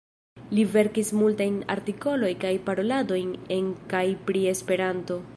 [0.59, 5.19] Li verkis multajn artikoloj kaj paroladojn en kaj pri Esperanto.